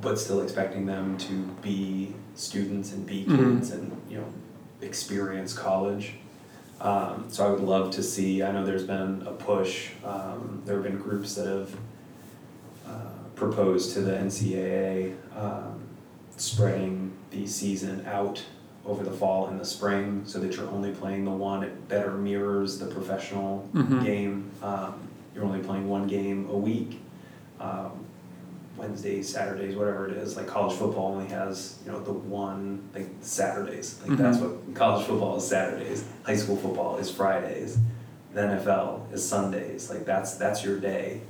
[0.00, 3.36] but still expecting them to be students and be Mhm.
[3.56, 4.24] kids and, you know,
[4.80, 6.14] experience college.
[6.80, 10.74] Um, so I would love to see, I know there's been a push, um, there
[10.74, 11.76] have been groups that have
[12.88, 12.90] uh,
[13.36, 15.80] proposed to the NCAA um,
[16.36, 18.42] spreading the season out
[18.84, 21.62] over the fall and the spring so that you're only playing the one.
[21.62, 24.02] It better mirrors the professional Mhm.
[24.04, 24.50] game.
[24.62, 24.94] Um,
[25.34, 27.00] you're only playing one game a week.
[27.60, 27.92] Um,
[28.76, 30.36] Wednesdays, Saturdays, whatever it is.
[30.36, 34.00] Like college football only has, you know, the one like Saturdays.
[34.06, 34.42] Like that's Mhm.
[34.66, 36.04] what college football is Saturdays.
[36.24, 37.78] High school football is Fridays.
[38.34, 39.90] The NFL is Sundays.
[39.90, 41.20] Like that's that's your day.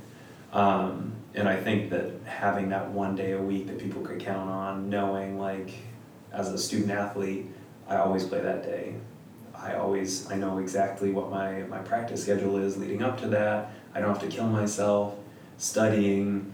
[0.53, 4.49] Um, and I think that having that one day a week that people could count
[4.49, 5.71] on, knowing like
[6.33, 7.45] as a student athlete,
[7.87, 8.95] I always play that day.
[9.55, 13.71] I always I know exactly what my, my practice schedule is leading up to that.
[13.93, 15.15] I don't have to kill myself
[15.57, 16.51] studying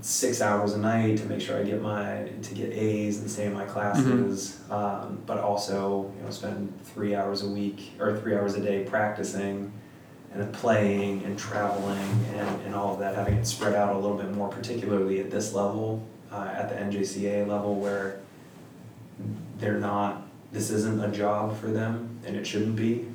[0.00, 3.46] six hours a night to make sure I get my to get A's and stay
[3.46, 8.34] in my classes, um, but also you know spend three hours a week or three
[8.34, 9.72] hours a day practicing
[10.34, 14.16] and playing and traveling and, and all of that, having it spread out a little
[14.16, 18.18] bit more, particularly at this level, uh, at the NJCA level where
[19.62, 20.22] they're not
[20.52, 23.06] this isn't a job for them and it shouldn't be.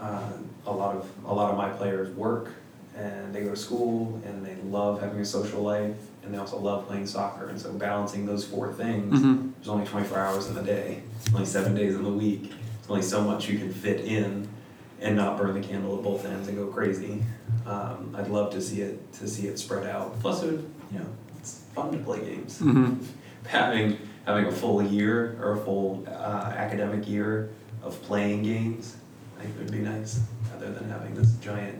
[0.00, 0.30] Uh,
[0.66, 2.50] a lot of a lot of my players work
[2.96, 6.58] and they go to school and they love having a social life and they also
[6.58, 9.52] love playing soccer and so balancing those four things Mhm.
[9.56, 13.02] there's only 24 hours in the day only seven days in the week there's only
[13.02, 14.46] so much you can fit in
[15.00, 17.22] and not burn the candle at both ends and go crazy
[17.66, 20.98] um, i'd love to see it to see it spread out plus it would you
[20.98, 21.06] know
[21.38, 22.98] it's fun to play games Mhm.
[23.46, 23.96] having
[24.28, 27.48] having a full year or a full uh, academic year
[27.82, 28.96] of playing games,
[29.38, 30.20] I think would be nice,
[30.52, 31.78] rather than having this giant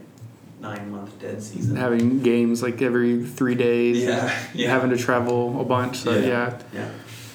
[0.58, 1.76] nine month dead season.
[1.76, 4.02] Having games like every three days.
[4.02, 4.70] Yeah, yeah.
[4.70, 5.98] Having to travel a bunch.
[5.98, 6.26] So, Yeah.
[6.26, 6.58] yeah.
[6.72, 6.88] Yeah.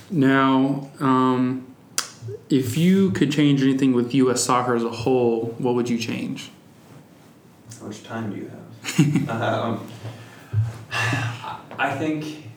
[0.09, 1.67] Now, um,
[2.49, 4.43] if you could change anything with U.S.
[4.43, 6.49] soccer as a whole, what would you change?
[7.79, 9.29] How much time do you have?
[9.29, 9.87] um,
[10.91, 12.47] I think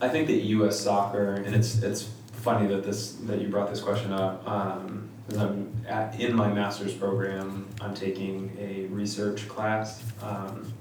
[0.00, 0.80] I think that U.S.
[0.80, 4.46] soccer, and it's it's funny that this that you brought this question up.
[4.48, 7.66] Um, 'cause I'm at, in my master's program.
[7.80, 10.72] I'm taking a research class, um,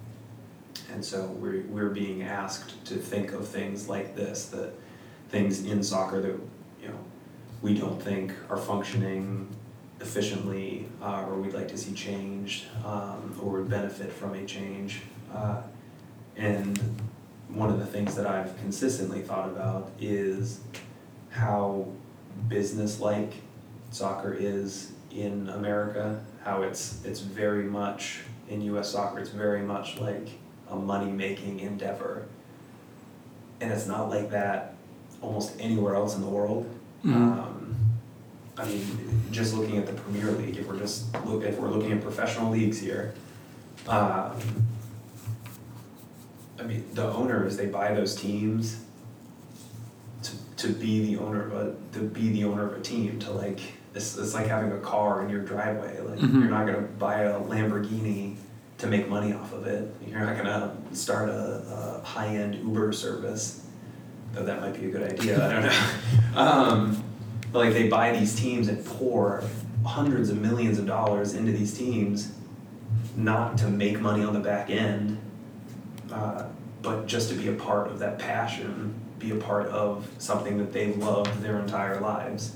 [0.93, 4.73] and so we're we're being asked to think of things like this, that
[5.29, 6.39] things in soccer that
[6.81, 6.99] you know
[7.61, 9.47] we don't think are functioning
[9.99, 15.01] efficiently, uh, or we'd like to see changed, um, or would benefit from a change.
[15.33, 15.61] Uh,
[16.37, 16.79] and
[17.49, 20.59] one of the things that I've consistently thought about is
[21.29, 21.87] how
[22.49, 23.33] business-like
[23.91, 26.23] soccer is in America.
[26.43, 28.91] How it's it's very much in U.S.
[28.91, 29.19] soccer.
[29.19, 30.29] It's very much like
[30.69, 32.25] a money-making endeavor,
[33.61, 34.75] and it's not like that
[35.21, 36.69] almost anywhere else in the world.
[37.03, 37.13] Mhm.
[37.15, 37.75] Um,
[38.57, 38.85] I mean,
[39.31, 42.51] just looking at the Premier League, if we're just look if we're looking at professional
[42.51, 43.13] leagues here,
[43.87, 44.33] um,
[46.59, 48.83] I mean, the owners they buy those teams
[50.23, 50.31] to,
[50.67, 53.59] to be the owner of a to be the owner of a team to like
[53.93, 56.33] it's, it's like having a car in your driveway like Mhm.
[56.41, 58.35] you're not gonna buy a Lamborghini
[58.79, 62.91] to make money off of it you're not gonna start a, a high end Uber
[62.93, 63.65] service
[64.33, 67.03] though that might be a good idea I don't know um,
[67.51, 69.43] but like they buy these teams and pour
[69.85, 72.31] hundreds of millions of dollars into these teams
[73.15, 75.17] not to make money on the back end
[76.17, 76.43] uh,
[76.81, 80.73] but just to be a part of that passion, be a part of something that
[80.73, 82.55] they've loved their entire lives.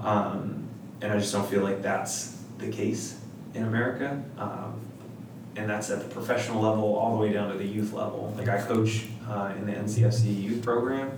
[0.00, 0.68] Um,
[1.00, 3.18] and I just don't feel like that's the case
[3.54, 4.22] in America.
[4.38, 4.80] Um,
[5.56, 8.34] and that's at the professional level all the way down to the youth level.
[8.36, 11.10] Like I coach uh, in the NCFC youth program,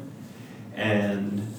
[0.75, 1.55] and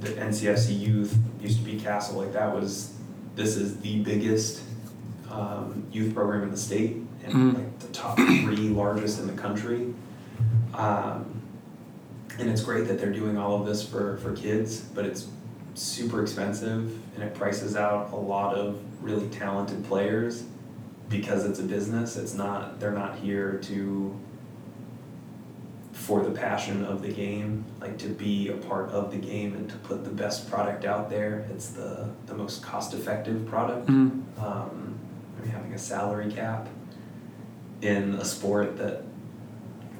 [0.00, 2.14] the NCFC youth used to be CASL.
[2.14, 2.94] Like that was,
[3.34, 4.62] this is the biggest
[5.30, 7.54] um, youth program in the state and Mhm.
[7.54, 9.92] like the top three largest in the country.
[10.74, 11.24] Um,
[12.38, 15.26] and it's great that they're doing all of this for, for kids, but it's
[15.74, 20.44] super expensive and it prices out a lot of really talented players
[21.08, 22.16] because it's a business.
[22.16, 24.14] It's not, they're not here to,
[25.92, 29.68] for the passion of the game, like to be a part of the game and
[29.70, 31.46] to put the best product out there.
[31.50, 34.22] It's the, the most cost effective product Mhm.
[34.38, 34.94] um,
[35.38, 36.68] I mean, having a salary cap
[37.82, 39.02] in a sport that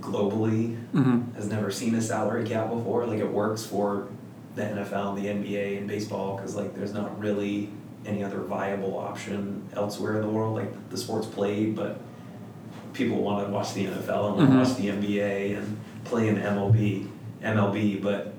[0.00, 1.34] globally Mhm.
[1.34, 3.06] has never seen a salary cap before.
[3.06, 4.08] Like it works for
[4.54, 7.70] the NFL, the NBA, and baseball because like there's not really
[8.06, 10.54] any other viable option elsewhere in the world.
[10.54, 11.98] Like the sport's played, but
[12.92, 14.52] people want to watch the NFL and Mhm.
[14.52, 17.08] to watch the NBA and play in MLB,
[17.42, 18.32] MLB, but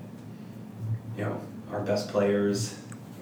[1.16, 1.36] you know
[1.70, 2.74] our best players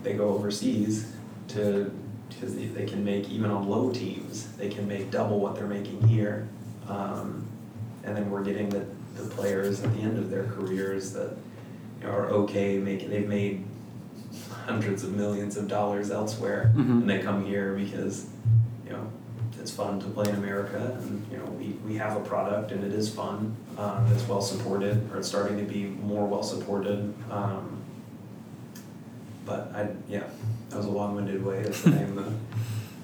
[0.03, 1.07] they go overseas
[1.49, 1.91] to
[2.39, 5.67] because they, they can make even on low teams they can make double what they're
[5.67, 6.47] making here.
[6.89, 7.47] Um,
[8.05, 8.85] and then we're getting the,
[9.17, 11.31] the players at the end of their careers that
[12.01, 13.65] you know, are okay making they've made
[14.67, 16.73] hundreds of millions of dollars elsewhere.
[16.75, 16.91] Mhm.
[17.03, 18.27] and they come here because
[18.85, 19.11] you know
[19.61, 22.85] it's fun to play in America and you know we, we have a product and
[22.85, 27.13] it is fun um, it's well supported or it's starting to be more well supported.
[27.31, 27.83] Um,
[29.45, 30.25] but I yeah
[30.77, 32.33] that was a long-winded way of saying the,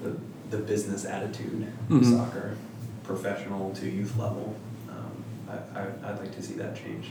[0.07, 0.15] the
[0.51, 2.17] the business attitude of Mhm.
[2.17, 2.55] soccer
[3.03, 4.55] professional to youth level
[4.87, 5.11] um,
[5.49, 7.07] I, I, I'd like to see that change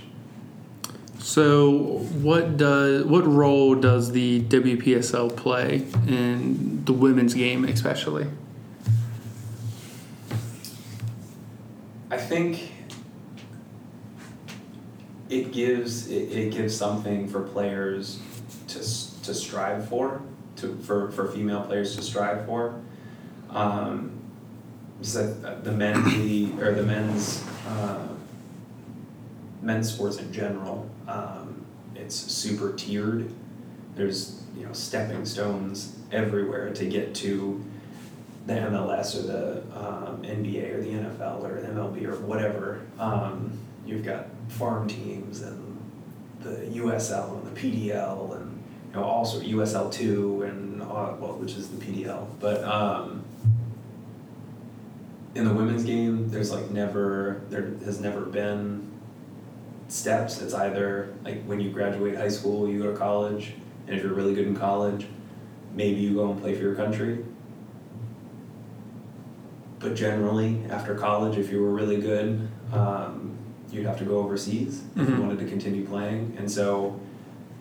[1.18, 1.98] So,
[2.28, 8.26] what does what role does the WPSL play in the women's game, especially?
[12.10, 12.72] I think
[15.30, 18.18] it gives it, it gives something for players
[18.68, 18.78] to
[19.26, 20.20] to strive for,
[20.62, 22.80] to for, for female players to strive for.
[23.50, 24.12] Um,
[25.02, 28.08] so the men's league or the men's uh,
[29.60, 33.30] men's sports in general, um, it's super tiered.
[33.94, 37.62] There's you know stepping stones everywhere to get to
[38.46, 42.82] the MLS or the um, NBA or the NFL or the MLB or whatever.
[42.98, 45.78] Um, you've got farm teams and
[46.40, 48.36] the USL and the PDL
[48.92, 53.24] you know also USL two and uh, well which is the PDL, but um,
[55.34, 58.86] in the women's game there's like never there has never been
[59.88, 60.40] steps.
[60.42, 63.52] It's either like when you graduate high school, you go to college,
[63.86, 65.06] and if you're really good in college,
[65.74, 67.24] maybe you go and play for your country,
[69.78, 73.36] but generally, after college, if you were really good, um,
[73.70, 75.20] you'd have to go overseas if you Mhm.
[75.20, 76.34] wanted to continue playing.
[76.38, 77.00] And so,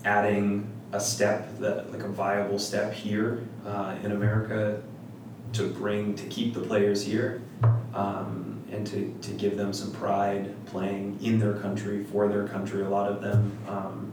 [0.05, 4.81] adding a step that like a viable step here uh, in America
[5.53, 7.41] to bring to keep the players here
[7.93, 12.81] um, and to, to give them some pride playing in their country for their country.
[12.83, 14.11] A lot of them, um,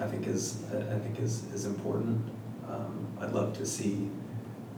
[0.00, 2.22] I think, is I think is is important.
[2.68, 4.10] Um, I'd love to see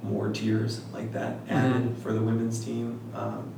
[0.03, 3.01] more tiers like that added for the women's team.
[3.15, 3.53] Um,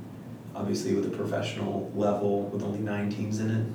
[0.55, 3.65] obviously, with a professional level with only nine teams in it,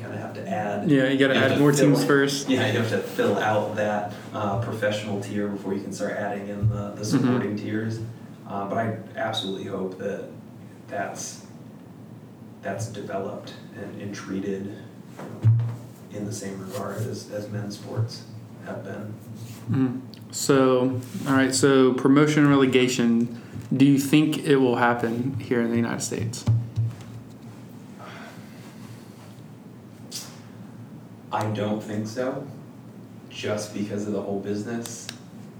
[0.00, 0.90] kind of have to add.
[0.90, 2.48] Yeah, you got to add more teams first.
[2.48, 6.48] Yeah, you have to fill out that uh, professional tier before you can start adding
[6.48, 7.98] in the, the supporting tiers.
[8.46, 10.24] Uh, but I absolutely hope that
[10.88, 11.44] that's
[12.62, 14.72] that's developed and, and treated you
[15.50, 15.50] know,
[16.18, 18.24] in the same regard as, as men's sports
[18.64, 19.14] have been.
[19.70, 20.00] Mhm.
[20.30, 21.54] So, all right.
[21.54, 23.40] So, promotion and relegation.
[23.74, 26.44] Do you think it will happen here in the United States?
[31.38, 32.46] I don't think so,
[33.30, 35.06] just because of the whole business.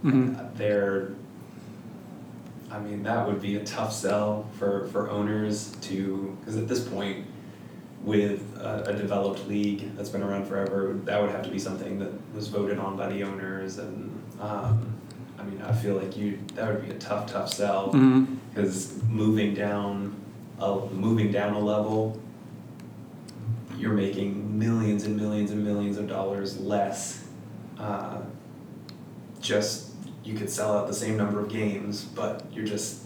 [0.02, 1.10] hmm They're,
[2.70, 6.86] I mean, that would be a tough sell for, for owners to, because at this
[6.86, 7.26] point,
[8.02, 11.98] with a, a developed league that's been around forever, that would have to be something
[11.98, 14.10] that was voted on by the owners, and
[14.40, 14.94] um,
[15.38, 17.90] I mean, I feel like you that would be a tough, tough sell.
[18.54, 20.14] Because moving down,
[20.60, 22.20] a, moving down a level,
[23.78, 27.24] you're making millions and millions and millions of dollars less.
[27.78, 28.18] Uh,
[29.40, 29.92] just
[30.24, 33.04] you could sell out the same number of games, but you're just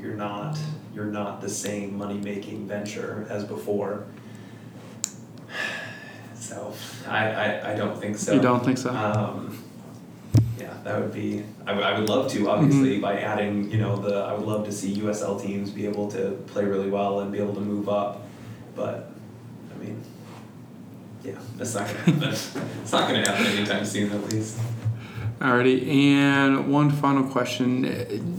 [0.00, 0.58] you're not
[0.94, 4.04] you're not the same money making venture as before.
[6.34, 6.72] So
[7.06, 8.32] I, I, I don't think so.
[8.32, 8.90] You don't think so?
[8.90, 9.62] Um,
[10.58, 11.44] yeah, that would be.
[11.66, 13.02] I, would- I would love to, obviously, Mm-hmm.
[13.02, 13.70] by adding.
[13.70, 16.90] You know, the I would love to see USL teams be able to play really
[16.90, 18.22] well and be able to move up,
[18.74, 19.12] but
[21.32, 22.22] yeah, that's not gonna happen.
[22.82, 24.58] it's not gonna happen anytime soon, at least.
[25.40, 27.84] Alrighty, and one final question: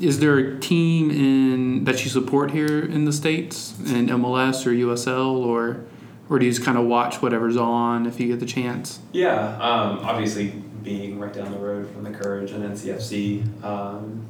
[0.01, 4.71] Is there a team in that you support here in the states, in MLS or
[4.71, 5.81] USL, or
[6.29, 8.99] or do you just kind of watch whatever's on if you get the chance?
[9.13, 10.49] Yeah, um, obviously
[10.83, 14.21] being right down the road from the Courage and NCFC, um,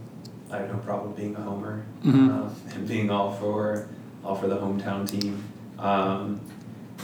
[0.50, 2.30] I have no problem being a homer Mhm.
[2.46, 3.88] uh, and being all for
[4.24, 5.44] all for the hometown team.
[5.78, 6.40] Um,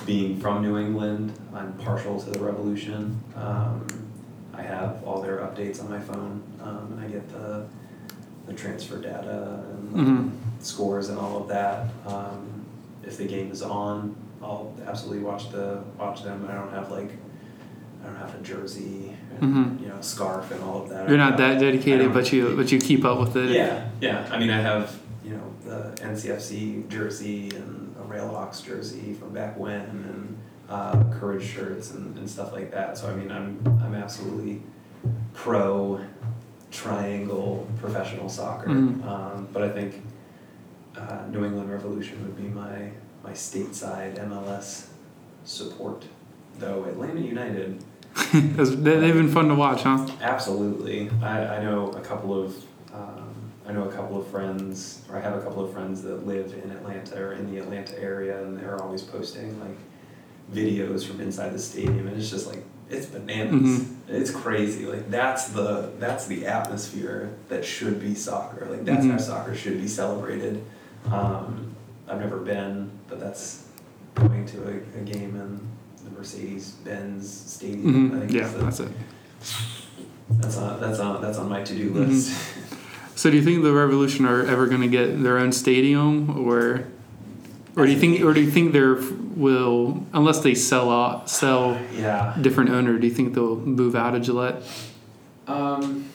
[0.05, 3.21] being from New England, I'm partial to the Revolution.
[3.35, 3.85] Um,
[4.53, 7.65] I have all their updates on my phone, um, and I get the
[8.47, 10.29] the transfer data and Mhm.
[10.63, 11.87] scores and all of that.
[12.07, 12.39] Um,
[13.03, 16.47] if the game is on, I'll absolutely watch the watch them.
[16.49, 17.11] I don't have like
[18.03, 19.81] I don't have a jersey, and, Mhm.
[19.81, 21.09] you know, scarf and all of that.
[21.09, 23.49] You're not that dedicated, but you but you keep up with it.
[23.49, 24.25] Yeah, yeah.
[24.31, 24.95] I mean, I have
[25.25, 30.37] you know the NCFC jersey and Railhawks jersey from back when, and
[30.69, 32.97] uh, Courage shirts and, and stuff like that.
[32.97, 34.61] So I mean, I'm I'm absolutely
[35.33, 35.99] pro
[36.71, 38.67] triangle professional soccer.
[38.69, 39.05] Mhm.
[39.05, 40.03] Um, but I think
[40.97, 42.91] uh, New England Revolution would be my
[43.23, 44.87] my stateside MLS
[45.43, 46.05] support.
[46.59, 47.83] Though Atlanta United,
[48.33, 50.07] they- they've been fun to watch, huh?
[50.21, 51.09] absolutely.
[51.21, 52.55] I, I know a couple of
[53.67, 56.53] I know a couple of friends, or I have a couple of friends that live
[56.63, 59.77] in Atlanta or in the Atlanta area, and they're always posting like
[60.53, 63.79] videos from inside the stadium, and it's just like it's bananas.
[63.79, 63.95] Mhm.
[64.07, 64.85] It's crazy.
[64.85, 68.65] Like that's the that's the atmosphere that should be soccer.
[68.69, 69.21] Like that's how Mhm.
[69.21, 70.63] soccer should be celebrated.
[71.11, 71.75] Um,
[72.07, 73.65] I've never been, but that's
[74.15, 75.59] going to a, a game in
[76.05, 77.87] the Mercedes Benz Stadium.
[78.13, 78.91] I hmm think Yeah, that's it.
[80.39, 82.31] that's on that's on that's on my to do list.
[83.17, 86.85] So, do you think the Revolution are ever going to get their own stadium, or
[87.75, 88.93] or do you think or do you think there
[89.35, 92.37] will unless they sell out sell yeah.
[92.39, 92.99] different owner?
[92.99, 94.61] Do you think they'll move out of Gillette?
[95.47, 96.05] Um,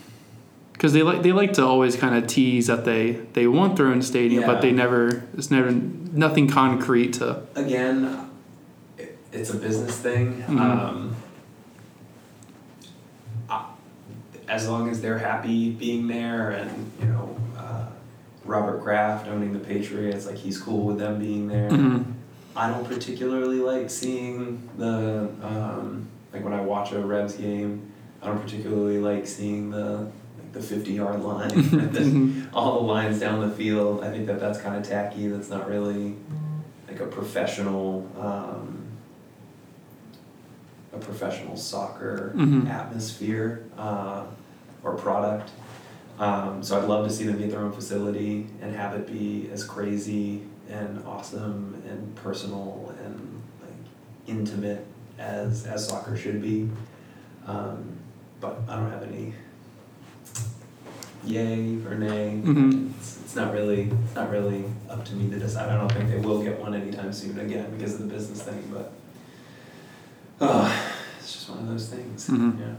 [0.74, 3.86] Because they like they like to always kind of tease that they they want their
[3.88, 4.46] own stadium, Yeah.
[4.46, 7.42] but they never it's never nothing concrete to.
[7.56, 8.28] again,
[9.32, 10.44] it's a business thing.
[10.46, 10.60] Mhm.
[10.60, 11.16] Um,
[13.50, 13.64] I-
[14.52, 17.86] as long as they're happy being there, and you know, uh,
[18.44, 21.70] Robert Kraft owning the Patriots, like he's cool with them being there.
[21.70, 22.04] Mhm.
[22.54, 27.88] I don't particularly like seeing the um, like when I watch a Revs game.
[28.22, 29.86] I don't particularly like seeing the
[30.38, 32.46] like the fifty yard line, and then Mhm.
[32.52, 34.04] all the lines down the field.
[34.04, 35.28] I think that that's kind of tacky.
[35.28, 36.14] That's not really
[36.88, 38.80] like a professional um,
[40.92, 42.68] a professional soccer Mhm.
[42.68, 44.24] atmosphere uh,
[44.82, 45.50] or product.
[46.18, 49.48] Um, so I'd love to see them get their own facility and have it be
[49.52, 53.72] as crazy and awesome and personal and like
[54.26, 54.86] intimate
[55.18, 56.68] as as soccer should be.
[57.46, 57.96] Um,
[58.40, 59.34] but I don't have any
[61.24, 62.40] yay or nay.
[62.44, 62.90] Mhm.
[62.98, 65.68] It's, it's not really it's not really up to me to decide.
[65.70, 68.62] I don't think they will get one anytime soon again because of the business thing.
[68.72, 68.92] But
[70.40, 70.82] uh,
[71.18, 72.28] it's just one of those things.
[72.28, 72.58] Mhm.
[72.60, 72.74] Yeah.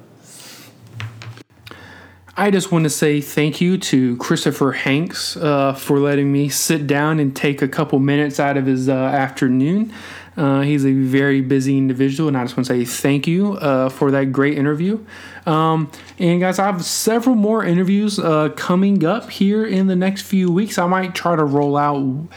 [2.35, 6.87] I just want to say thank you to Christopher Hanks uh, for letting me sit
[6.87, 9.93] down and take a couple minutes out of his uh, afternoon.
[10.35, 13.89] Uh, he's a very busy individual, and I just want to say thank you uh,
[13.89, 15.05] for that great interview.
[15.45, 20.23] Um, and guys, I have several more interviews uh, coming up here in the next
[20.23, 20.79] few weeks.
[20.79, 22.29] I might try to roll out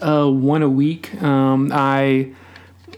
[0.00, 1.22] uh, one a week.
[1.22, 2.32] Um, I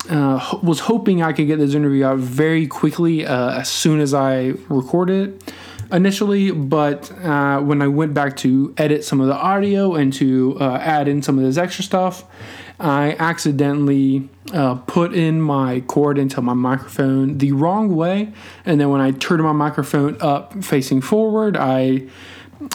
[0.09, 5.35] was hoping I could get this interview out very quickly as soon as I recorded
[5.35, 5.53] it
[5.93, 10.57] initially, but uh, when I went back to edit some of the audio and to
[10.61, 12.25] uh, add in some of this extra stuff,
[12.79, 18.33] I accidentally uh, put in my cord into my microphone the wrong way,
[18.65, 22.07] and then when I turned my microphone up facing forward, I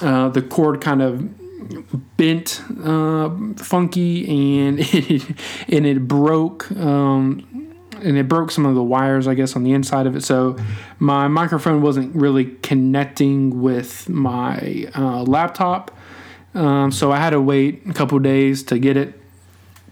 [0.01, 4.27] uh, the cord kind of bent uh, funky
[4.59, 5.23] and it,
[5.67, 7.47] and it broke um,
[8.01, 10.57] and it broke some of the wires I guess on the inside of it so
[10.99, 15.91] my microphone wasn't really connecting with my uh, laptop
[16.53, 19.19] um, so I had to wait a couple days to get it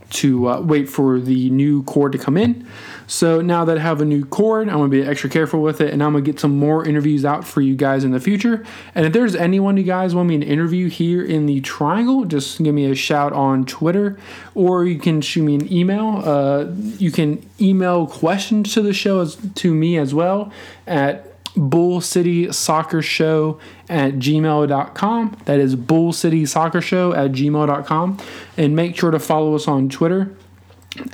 [0.10, 2.68] to uh, wait for the new cord to come in.
[3.10, 5.92] So now that I have a new cord, I'm gonna be extra careful with it,
[5.92, 8.64] and I'm gonna get some more interviews out for you guys in the future.
[8.94, 12.62] And if there's anyone you guys want me to interview here in the Triangle, just
[12.62, 14.20] give me a shout on Twitter,
[14.54, 16.22] or you can shoot me an email.
[16.24, 16.66] Uh,
[17.00, 20.52] you can email questions to the show as, to me as well
[20.86, 28.18] at bull city soccer show at gmail.com that is bullcitysoccershow city soccer show at gmail.com
[28.56, 30.34] and make sure to follow us on twitter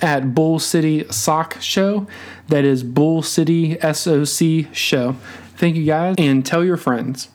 [0.02, 2.08] at bull city sock show.
[2.48, 5.14] That is bull city soc show.
[5.58, 7.30] Thank you guys and tell your friends